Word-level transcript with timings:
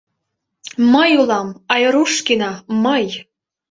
Мый 0.93 1.11
улам, 1.21 1.47
Айрушкина, 1.73 2.51
мый! 2.83 3.05